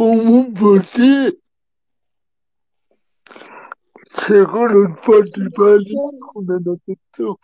[0.00, 1.36] como você
[4.26, 4.88] chegou no
[6.48, 7.38] natação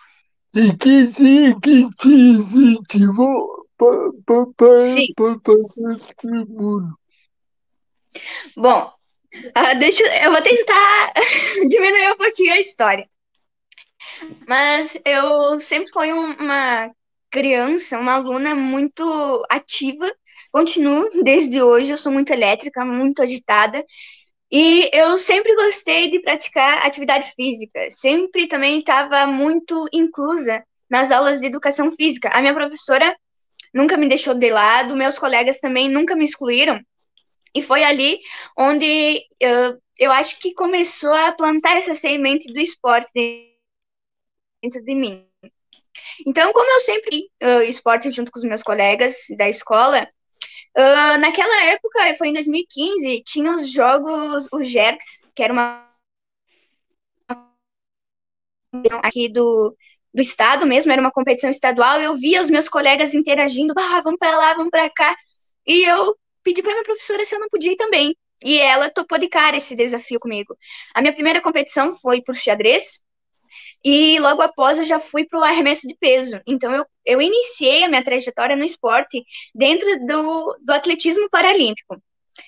[0.54, 6.98] e que se, que te incentivou para fazer esse mundo.
[8.56, 8.90] Bom,
[9.34, 11.12] uh, deixa, eu vou tentar
[11.68, 13.06] diminuir um pouquinho a história.
[14.48, 16.90] Mas eu sempre fui uma
[17.30, 20.10] criança, uma aluna muito ativa.
[20.56, 23.84] Continuo desde hoje, eu sou muito elétrica, muito agitada.
[24.50, 27.90] E eu sempre gostei de praticar atividade física.
[27.90, 32.30] Sempre também estava muito inclusa nas aulas de educação física.
[32.30, 33.14] A minha professora
[33.74, 36.80] nunca me deixou de lado, meus colegas também nunca me excluíram.
[37.54, 38.18] E foi ali
[38.56, 43.10] onde uh, eu acho que começou a plantar essa semente do esporte
[44.62, 45.28] dentro de mim.
[46.26, 50.08] Então, como eu sempre uh, esporte junto com os meus colegas da escola,
[50.76, 55.86] uh, naquela época, foi em 2015, tinha os jogos, os JERCS, que era uma
[59.02, 59.74] aqui do,
[60.12, 64.18] do estado mesmo, era uma competição estadual, eu via os meus colegas interagindo, ah, vamos
[64.18, 65.16] para lá, vamos para cá,
[65.66, 69.18] e eu pedi para minha professora se eu não podia ir também, e ela topou
[69.18, 70.56] de cara esse desafio comigo.
[70.94, 73.02] A minha primeira competição foi por xadrez,
[73.84, 76.40] e logo após eu já fui para o arremesso de peso.
[76.46, 79.22] Então eu, eu iniciei a minha trajetória no esporte
[79.54, 82.02] dentro do, do atletismo paralímpico.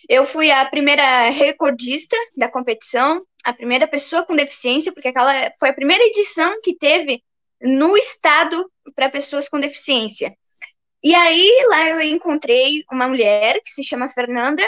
[0.09, 5.71] Eu fui a primeira recordista da competição, a primeira pessoa com deficiência, porque aquela foi
[5.71, 7.23] a primeira edição que teve
[7.61, 10.35] no estado para pessoas com deficiência.
[11.03, 14.63] E aí lá eu encontrei uma mulher que se chama Fernanda.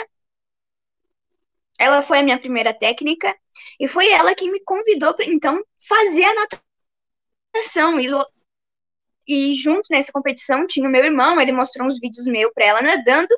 [1.81, 3.35] Ela foi a minha primeira técnica
[3.79, 6.35] e foi ela que me convidou para então fazer a
[7.53, 7.99] natação.
[7.99, 8.07] E,
[9.27, 12.81] e junto nessa competição tinha o meu irmão, ele mostrou uns vídeos meus para ela
[12.81, 13.35] nadando.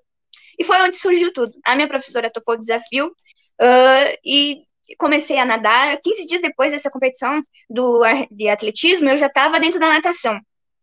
[0.60, 1.54] E foi onde surgiu tudo.
[1.66, 4.64] A minha professora topou o desafio uh, e
[4.98, 5.98] comecei a nadar.
[6.02, 10.38] 15 dias depois dessa competição do, de atletismo, eu já estava dentro da natação.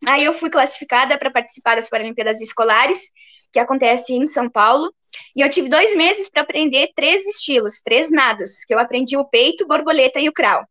[0.06, 3.12] Aí eu fui classificada para participar das Paralimpíadas Escolares,
[3.52, 4.92] que acontece em São Paulo.
[5.34, 9.24] E eu tive dois meses para aprender três estilos, três nados, que eu aprendi o
[9.24, 10.64] peito, borboleta e o crawl.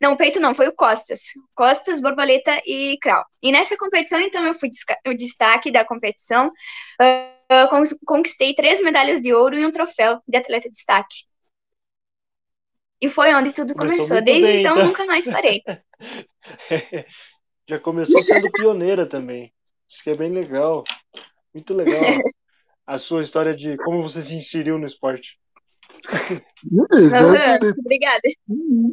[0.00, 1.32] Não, o peito não, foi o costas.
[1.54, 3.24] Costas, borboleta e crawl.
[3.42, 4.68] E nessa competição, então, eu fui
[5.06, 6.48] o destaque da competição.
[7.00, 11.24] Uh, conquistei três medalhas de ouro e um troféu de atleta de destaque.
[13.00, 14.20] E foi onde tudo começou.
[14.22, 15.62] Desde bem, então, então, nunca mais parei.
[17.68, 19.52] Já começou sendo pioneira também.
[19.88, 20.84] Isso que é bem legal.
[21.52, 22.00] Muito legal
[22.86, 25.38] a sua história de como você se inseriu no esporte.
[27.78, 28.20] Obrigada.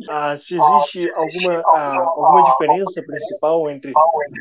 [0.10, 3.92] Ah, se existe alguma, ah, alguma diferença principal entre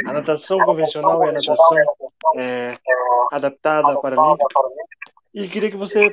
[0.06, 1.78] a natação convencional e a natação
[2.36, 2.76] é,
[3.32, 4.46] adaptada para Paralímpica?
[5.32, 6.10] E queria que você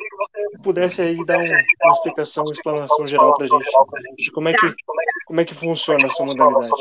[0.64, 4.54] pudesse aí dar um, uma explicação, uma explanação geral para a gente de como é
[4.54, 4.74] que
[5.26, 6.72] como é que funciona essa modalidade.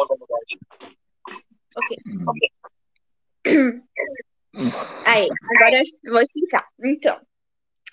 [1.76, 1.96] Ok,
[2.28, 4.25] ok.
[5.04, 6.66] Aí, agora eu vou explicar.
[6.82, 7.20] Então,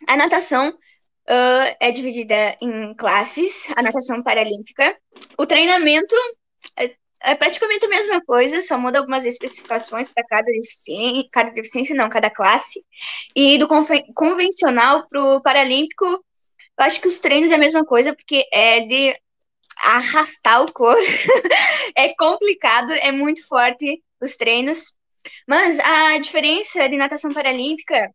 [0.07, 4.97] a natação uh, é dividida em classes, a natação paralímpica.
[5.37, 6.15] O treinamento
[6.77, 11.95] é, é, praticamente a mesma coisa, só muda algumas especificações para cada deficiência, cada deficiência
[11.95, 12.83] não, cada classe.
[13.35, 13.67] E do
[14.13, 18.81] convencional para o paralímpico, eu acho que os treinos é a mesma coisa, porque é
[18.81, 19.15] de
[19.77, 21.01] arrastar o corpo.
[21.95, 24.93] é complicado, é muito forte os treinos.
[25.47, 28.09] Mas a diferença de natação paralímpica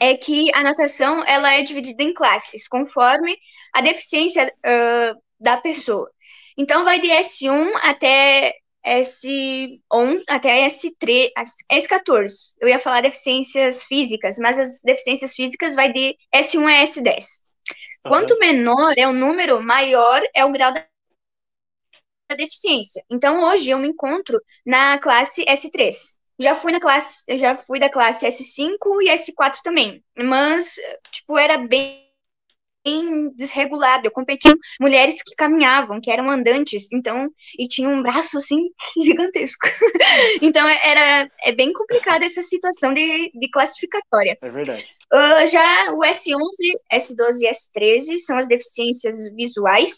[0.00, 3.36] é que a natação ela é dividida em classes, conforme
[3.72, 6.10] a deficiência uh, da pessoa.
[6.56, 8.54] Então, vai de S1 até
[8.86, 11.30] S11, até S3,
[11.72, 12.54] S14.
[12.60, 17.16] Eu ia falar deficiências físicas, mas as deficiências físicas vai de S1 a S10.
[18.04, 18.10] Uhum.
[18.10, 20.86] Quanto menor é o número, maior é o grau da
[22.36, 23.02] deficiência.
[23.10, 26.14] Então, hoje eu me encontro na classe S3.
[26.38, 30.74] Já fui na classe, já fui da classe S5 e S4 também, mas
[31.12, 32.04] tipo era bem
[33.34, 34.06] desregulado.
[34.06, 37.28] Eu competi com mulheres que caminhavam, que eram andantes, então
[37.58, 38.68] e tinham um braço assim
[39.02, 39.66] gigantesco.
[40.42, 44.36] então era é bem complicada essa situação de, de classificatória.
[44.40, 44.86] É verdade.
[45.12, 46.40] Uh, já o S11,
[46.92, 49.96] S12 e S13 são as deficiências visuais,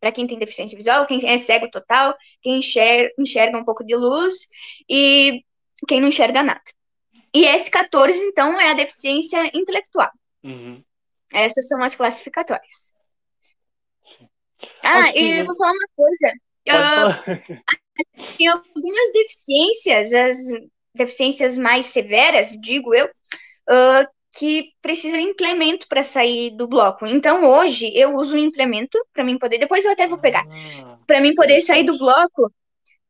[0.00, 3.94] para quem tem deficiência visual, quem é cego total, quem enxerga, enxerga um pouco de
[3.94, 4.34] luz,
[4.88, 5.42] e
[5.86, 6.62] quem não enxerga nada.
[7.34, 10.10] E S14, então, é a deficiência intelectual.
[10.42, 10.82] Uhum.
[11.32, 12.92] Essas são as classificatórias.
[14.84, 16.32] Ah, e eu vou falar uma coisa.
[16.68, 17.64] Uh,
[18.38, 20.36] tem algumas deficiências, as
[20.94, 24.06] deficiências mais severas, digo eu, uh,
[24.36, 27.06] que precisa de implemento para sair do bloco.
[27.06, 30.44] Então hoje eu uso um implemento para mim poder, depois eu até vou pegar,
[30.84, 32.52] ah, para mim poder sair do bloco,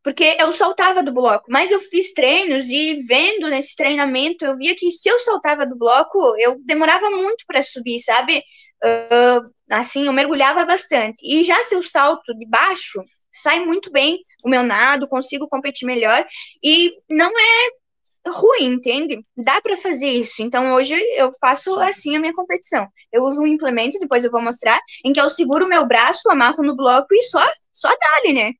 [0.04, 4.76] porque eu saltava do bloco, mas eu fiz treinos e vendo nesse treinamento eu via
[4.76, 8.42] que se eu saltava do bloco, eu demorava muito para subir, sabe?
[8.84, 11.16] Uh, assim, eu mergulhava bastante.
[11.24, 13.02] E já se eu salto de baixo,
[13.32, 16.26] sai muito bem o meu nado, consigo competir melhor
[16.62, 19.24] e não é ruim, entende?
[19.34, 20.42] Dá para fazer isso.
[20.42, 22.86] Então hoje eu faço assim a minha competição.
[23.10, 26.30] Eu uso um implemento, depois eu vou mostrar, em que eu seguro o meu braço,
[26.30, 27.42] amarro no bloco e só
[27.72, 28.52] só dá-lhe, né?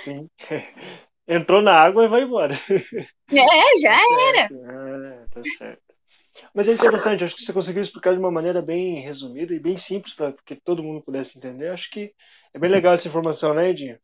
[0.00, 0.28] Sim.
[1.28, 2.54] Entrou na água e vai embora.
[3.30, 4.44] É, já era.
[4.44, 5.82] É, tá certo.
[6.54, 9.76] Mas é interessante, acho que você conseguiu explicar de uma maneira bem resumida e bem
[9.76, 11.68] simples para que todo mundo pudesse entender.
[11.68, 12.14] Acho que
[12.54, 13.98] é bem legal essa informação, né, Edinho?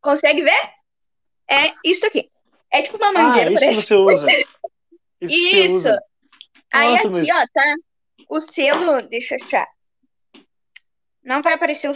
[0.00, 0.70] Consegue ver?
[1.48, 2.30] É isso aqui.
[2.70, 3.82] É tipo uma mangueira, ah, isso parece.
[3.82, 4.26] você usa.
[5.22, 5.56] Isso.
[5.56, 5.76] isso.
[5.76, 6.02] Usa.
[6.72, 7.28] Aí Nossa, aqui, mas...
[7.30, 7.74] ó, tá
[8.28, 9.68] o selo, deixa eu achar.
[11.22, 11.94] Não vai aparecer o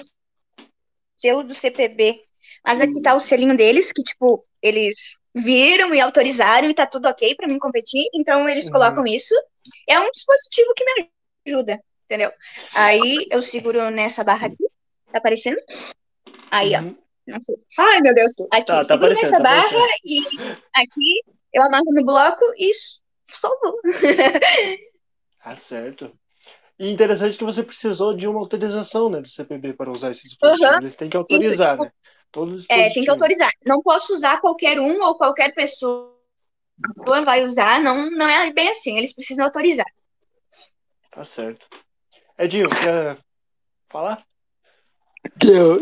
[1.17, 2.23] selo do CPB,
[2.67, 4.97] mas aqui tá o selinho deles, que, tipo, eles
[5.33, 8.73] viram e autorizaram e tá tudo ok para mim competir, então eles uhum.
[8.73, 9.35] colocam isso.
[9.89, 11.09] É um dispositivo que me
[11.47, 12.33] ajuda, entendeu?
[12.75, 14.67] Aí eu seguro nessa barra aqui,
[15.13, 15.61] tá aparecendo?
[16.51, 16.97] Aí, uhum.
[17.01, 17.07] ó.
[17.27, 17.57] Não sei.
[17.79, 18.33] Ai, meu Deus.
[18.53, 20.21] Aqui, tá, tá seguro nessa tá barra e
[20.77, 21.23] aqui
[21.53, 22.71] eu amarro no bloco e
[23.25, 23.81] só vou.
[25.43, 26.13] Tá certo.
[26.77, 30.73] E interessante que você precisou de uma autorização né, do CPB para usar esses dispositivos.
[30.73, 30.81] Uhum.
[30.81, 31.93] Eles têm que autorizar, Isso, tipo, né?
[32.37, 33.51] Todos é, tem que autorizar.
[33.65, 36.13] Não posso usar qualquer um ou qualquer pessoa
[37.25, 37.81] vai usar.
[37.81, 38.99] Não, não é bem assim.
[38.99, 39.87] Eles precisam autorizar.
[41.11, 41.67] Tá certo.
[42.39, 43.19] Edinho, quer
[43.89, 44.23] falar?
[45.41, 45.81] Quero.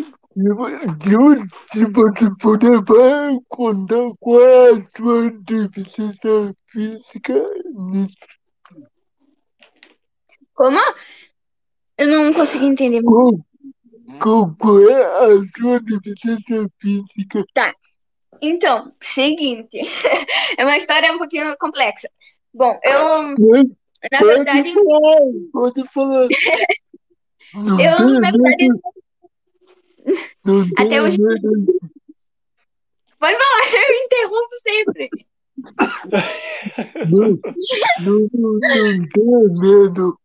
[1.73, 7.35] Se você puder contar qual é a sua deficiência física
[7.75, 8.15] nisso.
[10.55, 10.79] Como?
[11.99, 13.03] Eu não consegui entender.
[13.03, 13.33] Qual,
[14.21, 17.45] qual é a sua deficiência física?
[17.55, 17.75] Tá.
[18.43, 19.79] Então, seguinte.
[20.59, 22.09] é uma história um pouquinho complexa.
[22.53, 23.35] Bom, eu.
[24.13, 24.75] Na pode verdade.
[24.75, 25.21] Falar,
[25.53, 26.29] pode falar.
[27.55, 28.69] eu, na verdade.
[30.79, 31.17] Até hoje.
[33.19, 35.11] Pode falar, eu interrompo sempre.
[37.11, 37.39] Não,
[38.05, 40.19] não, não, não tenha medo.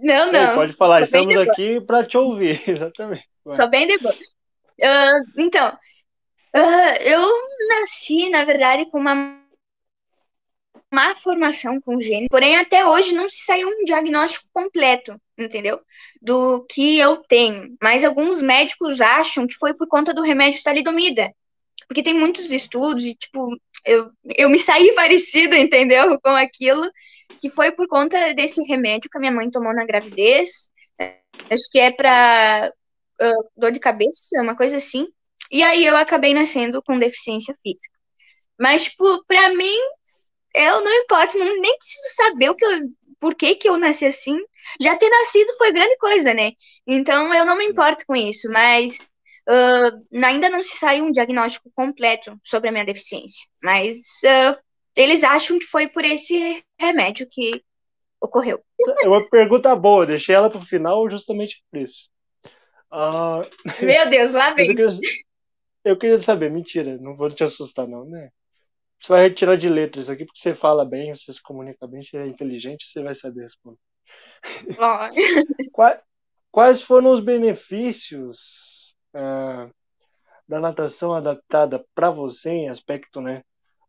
[0.00, 0.54] Não, não.
[0.54, 3.26] pode falar, estamos aqui para te ouvir, exatamente.
[3.54, 4.16] Só bem depois.
[4.16, 7.28] Uh, então, uh, eu
[7.68, 9.38] nasci, na verdade, com uma
[10.92, 15.80] má formação congênita, porém até hoje não se saiu um diagnóstico completo, entendeu?
[16.20, 17.76] Do que eu tenho.
[17.82, 21.30] Mas alguns médicos acham que foi por conta do remédio talidomida.
[21.86, 26.18] Porque tem muitos estudos e, tipo, eu, eu me saí parecida, entendeu?
[26.20, 26.90] Com aquilo,
[27.40, 30.70] que foi por conta desse remédio que a minha mãe tomou na gravidez.
[31.50, 32.72] Acho que é para
[33.20, 35.06] uh, dor de cabeça, uma coisa assim.
[35.50, 37.96] E aí eu acabei nascendo com deficiência física.
[38.58, 39.76] Mas, tipo, pra mim,
[40.54, 42.80] eu não importo, não, nem preciso saber o que eu,
[43.20, 44.38] por que, que eu nasci assim.
[44.80, 46.52] Já ter nascido foi grande coisa, né?
[46.86, 49.10] Então eu não me importo com isso, mas
[49.48, 53.48] uh, ainda não se saiu um diagnóstico completo sobre a minha deficiência.
[53.62, 54.58] Mas uh,
[54.98, 57.62] eles acham que foi por esse remédio que
[58.20, 58.60] ocorreu.
[59.04, 62.10] É uma pergunta boa, deixei ela para o final justamente por isso.
[62.90, 63.46] Uh...
[63.80, 64.70] Meu Deus, lá vem.
[64.70, 65.00] Eu queria,
[65.84, 68.30] eu queria saber, mentira, não vou te assustar, não, né?
[69.00, 72.16] Você vai retirar de letras aqui, porque você fala bem, você se comunica bem, você
[72.18, 73.78] é inteligente, você vai saber responder.
[75.72, 76.00] quais,
[76.50, 79.72] quais foram os benefícios uh,
[80.48, 83.44] da natação adaptada para você em aspecto né,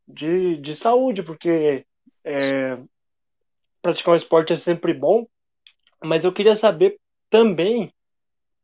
[0.10, 1.24] de, de saúde?
[1.24, 1.86] Porque
[2.26, 2.78] é,
[3.82, 5.28] praticar um esporte é sempre bom,
[6.04, 7.00] mas eu queria saber
[7.30, 7.94] também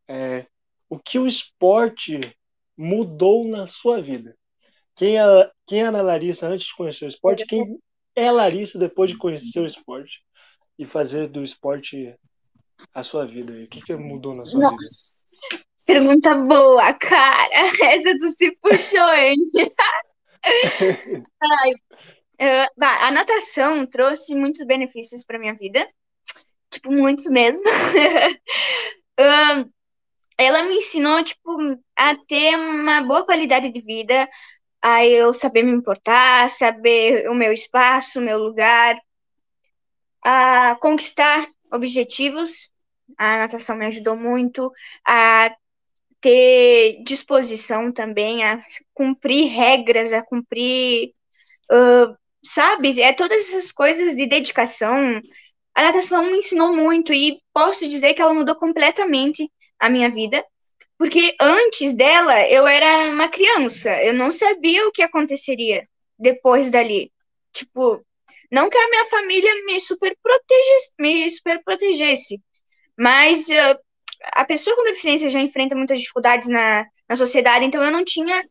[0.08, 0.46] é,
[0.90, 2.20] o que o esporte
[2.78, 4.36] mudou na sua vida.
[4.96, 7.46] Quem é, quem é a Larissa antes de conhecer o esporte?
[7.46, 7.80] Quem
[8.16, 10.24] é Larissa depois de conhecer o esporte
[10.80, 12.16] e fazer do esporte
[12.94, 13.52] a sua vida?
[13.52, 14.76] O que, que mudou na sua Nossa.
[14.76, 15.66] vida?
[15.86, 17.50] Pergunta boa, cara.
[17.94, 19.36] Essa tu se puxou, hein?
[21.42, 25.88] Ai, uh, a natação trouxe muitos benefícios para minha vida,
[26.70, 27.68] tipo muitos mesmo.
[29.20, 29.72] uh,
[30.38, 31.50] ela me ensinou tipo
[31.96, 34.30] a ter uma boa qualidade de vida,
[34.82, 38.98] a eu saber me importar, saber o meu espaço, o meu lugar,
[40.24, 42.70] a conquistar objetivos.
[43.18, 44.72] A natação me ajudou muito
[45.08, 45.56] a
[46.26, 48.60] ter disposição também, a
[48.96, 51.14] cumprir regras, a cumprir,
[51.72, 53.00] uh, sabe?
[53.00, 55.22] É todas essas coisas de dedicação,
[55.76, 59.48] a natação me ensinou muito e posso dizer que ela mudou completamente
[59.80, 60.44] a minha vida,
[60.98, 67.12] porque antes dela eu era uma criança, eu não sabia o que aconteceria depois dali.
[67.54, 68.04] Tipo,
[68.52, 72.42] não que a minha família me super protegesse, me super protegesse,
[72.98, 73.80] mas uh,
[74.34, 78.44] a pessoa com deficiência já enfrenta muitas dificuldades na, na sociedade, então eu não tinha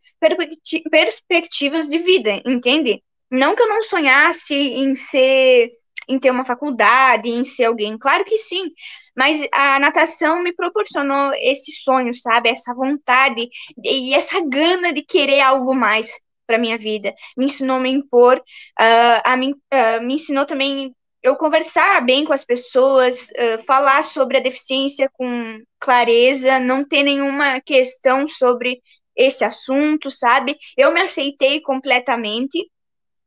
[0.91, 3.03] perspectivas de vida, entende?
[3.31, 5.71] Não que eu não sonhasse em ser,
[6.09, 8.71] em ter uma faculdade, em ser alguém, claro que sim,
[9.17, 12.51] mas a natação me proporcionou esse sonho, sabe?
[12.51, 13.49] Essa vontade
[13.85, 16.13] e essa gana de querer algo mais
[16.47, 17.15] para minha vida.
[17.37, 20.95] Me ensinou a me impor, uh, a me, uh, me ensinou também
[21.25, 27.03] eu conversar bem com as pessoas, uh, falar sobre a deficiência com clareza, não ter
[27.03, 28.83] nenhuma questão sobre
[29.17, 30.55] esse assunto, sabe?
[30.77, 32.71] Eu me aceitei completamente.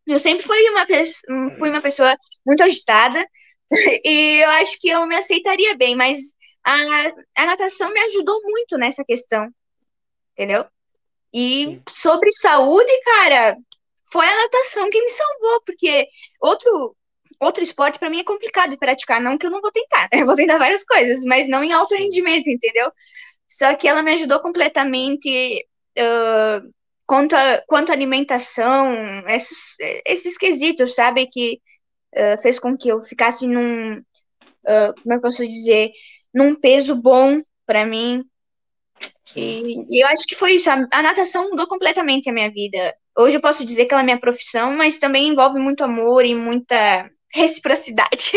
[0.06, 0.86] Eu sempre fui uma,
[1.58, 3.26] fui uma pessoa muito agitada
[4.06, 6.20] e eu acho que eu me aceitaria bem, mas
[6.64, 6.76] a,
[7.36, 9.50] a natação me ajudou muito nessa questão,
[10.34, 10.66] entendeu?
[11.34, 13.58] E sobre saúde, cara,
[14.12, 16.08] foi a natação que me salvou, porque
[16.40, 16.96] outro
[17.40, 20.22] outro esporte para mim é complicado de praticar, não que eu não vou tentar, né?
[20.22, 22.92] eu vou tentar várias coisas, mas não em alto rendimento, entendeu?
[23.48, 25.66] Só que ela me ajudou completamente
[25.98, 26.74] uh,
[27.06, 28.94] quanto, a, quanto a alimentação,
[29.28, 29.76] esses,
[30.06, 31.28] esses quesitos, sabe?
[31.28, 31.62] Que
[32.16, 35.92] uh, fez com que eu ficasse num, uh, como é que eu posso dizer,
[36.34, 38.24] num peso bom para mim.
[39.36, 40.70] E, e, eu acho que foi isso.
[40.70, 42.96] A, a, natação mudou completamente a minha vida.
[43.18, 46.36] Hoje eu posso dizer que ela é minha profissão, mas também envolve muito amor e
[46.36, 48.32] muita reciprocidade.